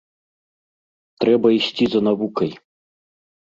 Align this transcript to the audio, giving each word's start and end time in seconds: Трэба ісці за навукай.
Трэба 1.25 1.47
ісці 1.59 1.85
за 1.95 2.05
навукай. 2.09 2.51